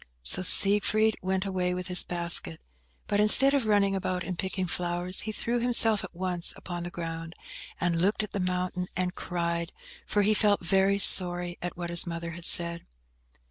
[0.23, 2.59] So Siegfried went away with his basket;
[3.05, 6.89] but instead of running about and picking flowers, he threw himself at once upon the
[6.89, 7.35] ground,
[7.79, 9.71] and looked at the mountain, and cried,
[10.07, 12.81] for he felt very sorry at what his mother had said.